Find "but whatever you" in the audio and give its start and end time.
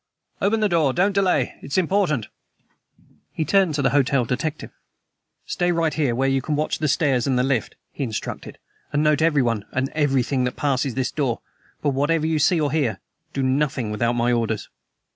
11.83-12.39